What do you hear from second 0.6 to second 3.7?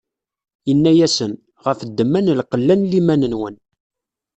Inna-asen: Ɣef ddemma n lqella n liman-nwen.